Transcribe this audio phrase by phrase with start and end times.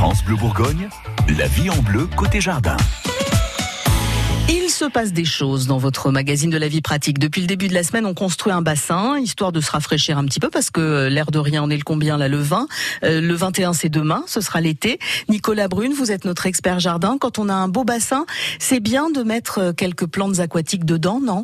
[0.00, 0.88] France Bleu Bourgogne,
[1.36, 2.78] la vie en bleu côté jardin.
[4.48, 7.18] Il se passe des choses dans votre magazine de la vie pratique.
[7.18, 10.24] Depuis le début de la semaine, on construit un bassin, histoire de se rafraîchir un
[10.24, 12.66] petit peu, parce que l'air de rien, on est le combien là, le 20.
[13.04, 14.98] Euh, le 21, c'est demain, ce sera l'été.
[15.28, 17.18] Nicolas Brune, vous êtes notre expert jardin.
[17.20, 18.24] Quand on a un beau bassin,
[18.58, 21.42] c'est bien de mettre euh, quelques plantes aquatiques dedans, non?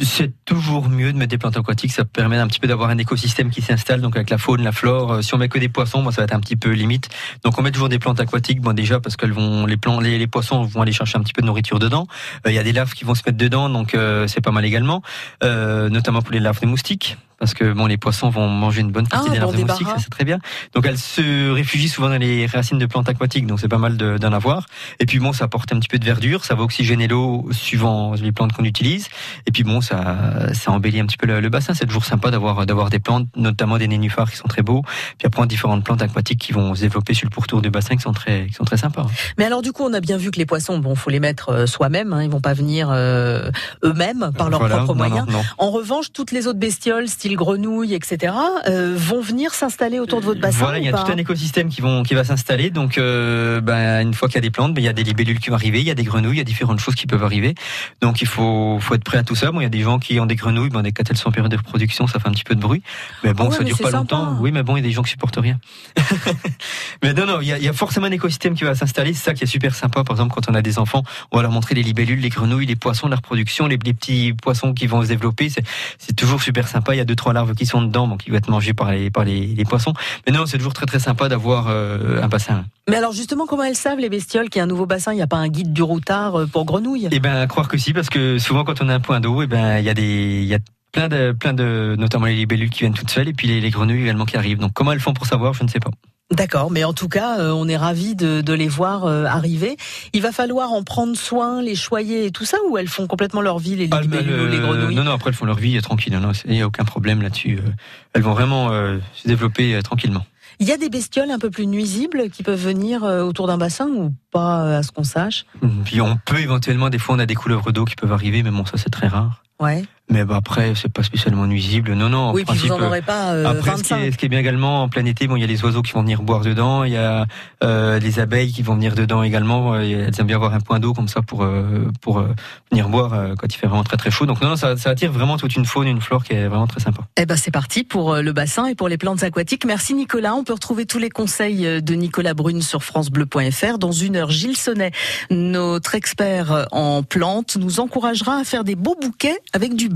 [0.00, 1.92] C'est toujours mieux de mettre des plantes aquatiques.
[1.92, 4.72] Ça permet un petit peu d'avoir un écosystème qui s'installe, donc avec la faune, la
[4.72, 5.12] flore.
[5.12, 7.08] Euh, si on met que des poissons, bon, ça va être un petit peu limite.
[7.44, 8.60] Donc on met toujours des plantes aquatiques.
[8.60, 11.42] Bon, déjà parce qu'elles vont, les plantes, les, poissons vont aller chercher un petit peu
[11.42, 12.06] de nourriture dedans.
[12.46, 14.50] Euh, il y a des larves qui vont se mettre dedans, donc euh, c'est pas
[14.50, 15.02] mal également,
[15.42, 19.06] notamment pour les larves des moustiques parce que bon, les poissons vont manger une bonne
[19.06, 20.38] partie ah, des larves de moustiques, ça c'est très bien.
[20.74, 23.96] Donc elles se réfugient souvent dans les racines de plantes aquatiques, donc c'est pas mal
[23.96, 24.66] d'en avoir.
[24.98, 28.14] Et puis bon, ça apporte un petit peu de verdure, ça va oxygéner l'eau suivant
[28.14, 29.08] les plantes qu'on utilise.
[29.46, 31.74] Et puis bon, ça, ça embellit un petit peu le, bassin.
[31.74, 34.82] C'est toujours sympa d'avoir d'avoir des plantes, notamment des nénuphars qui sont très beaux.
[35.18, 38.02] Puis après différentes plantes aquatiques qui vont se développer sur le pourtour du bassin, qui
[38.02, 39.06] sont très qui sont très sympas.
[39.38, 41.50] Mais alors du coup, on a bien vu que les poissons, bon, faut les mettre
[41.50, 42.12] euh, soi-même.
[42.12, 43.50] Hein, ils vont pas venir euh,
[43.84, 45.26] eux-mêmes par leurs propres moyens.
[45.58, 48.34] En revanche, toutes les autres bestioles, style grenouilles, etc
[48.66, 51.68] euh, vont venir s'installer autour de votre bassin Voilà, il y a tout un écosystème
[51.68, 52.70] qui, vont, qui va s'installer.
[52.70, 55.04] Donc, euh, ben, une fois qu'il y a des plantes, ben, il y a des
[55.04, 57.06] libellules qui vont arriver, il y a des grenouilles, il y a différentes choses qui
[57.06, 57.54] peuvent arriver.
[58.00, 59.50] Donc, il faut, faut être prêt à tout ça.
[59.50, 61.32] Bon, il y a des gens qui ont des grenouilles, bon, quand elles sont en
[61.32, 62.82] période de reproduction, ça fait un petit peu de bruit.
[63.24, 64.36] Mais bon, ah ça dure pas longtemps.
[64.40, 65.58] Oui, mais bon, il y a des gens qui supportent rien.
[67.02, 69.14] mais non, non, il y, a, il y a forcément un écosystème qui va s'installer.
[69.14, 70.04] C'est ça qui est super sympa.
[70.04, 72.66] Par exemple, quand on a des enfants, on va leur montrer les libellules, les grenouilles,
[72.66, 75.48] les poissons, la reproduction, les, les petits poissons qui vont se développer.
[75.50, 76.94] C'est toujours super sympa.
[76.94, 78.90] Il y a deux, trois larves qui sont dedans donc il va être mangé par
[78.90, 79.92] les, par les, poissons.
[80.26, 82.64] Mais non, c'est toujours très très sympa d'avoir euh, un bassin.
[82.88, 85.16] Mais alors justement, comment elles savent les bestioles qu'il y a un nouveau bassin Il
[85.16, 87.08] n'y a pas un guide du routard euh, pour grenouilles?
[87.10, 89.46] Eh à croire que si, parce que souvent quand on a un point d'eau, eh
[89.46, 90.58] ben, il y a des, y a
[90.92, 93.70] plein de, plein de, notamment les libellules qui viennent toutes seules, et puis les, les
[93.70, 94.58] grenouilles également qui arrivent.
[94.58, 95.90] Donc comment elles font pour savoir, je ne sais pas.
[96.30, 99.78] D'accord, mais en tout cas, euh, on est ravis de, de, les voir euh, arriver.
[100.12, 103.40] Il va falloir en prendre soin, les choyer et tout ça, ou elles font complètement
[103.40, 104.94] leur vie, les, ah, les grenouilles?
[104.94, 107.58] Non, non, après elles font leur vie tranquille, il n'y a aucun problème là-dessus.
[107.64, 107.70] Euh.
[108.12, 108.70] elles vont vraiment
[109.14, 110.26] se développer tranquillement.
[110.60, 113.86] Il y a des bestioles un peu plus nuisibles qui peuvent venir autour d'un bassin
[113.86, 115.46] ou pas à ce qu'on sache?
[115.84, 118.50] Puis on peut éventuellement, des fois on a des couleuvres d'eau qui peuvent arriver, mais
[118.50, 119.42] bon ça c'est très rare.
[119.60, 119.84] Ouais.
[120.10, 121.92] Mais bah après, c'est pas spécialement nuisible.
[121.92, 122.32] Non, non.
[122.32, 123.34] oui, puis vous en aurez pas.
[123.34, 125.40] Euh, après, Ce, qui est, ce qui est, bien également en plein été, bon, il
[125.40, 126.84] y a les oiseaux qui vont venir boire dedans.
[126.84, 127.26] Il y a
[127.62, 129.76] euh, les abeilles qui vont venir dedans également.
[129.76, 132.28] Elles aiment bien avoir un point d'eau comme ça pour euh, pour euh,
[132.70, 134.24] venir boire euh, quand il fait vraiment très très chaud.
[134.24, 136.66] Donc non, non ça, ça, attire vraiment toute une faune, une flore qui est vraiment
[136.66, 137.02] très sympa.
[137.18, 139.66] Eh ben c'est parti pour le bassin et pour les plantes aquatiques.
[139.66, 140.34] Merci Nicolas.
[140.34, 143.78] On peut retrouver tous les conseils de Nicolas Brune sur francebleu.fr.
[143.78, 144.92] Dans une heure, Gilles Sonnet,
[145.30, 149.88] notre expert en plantes, nous encouragera à faire des beaux bouquets avec du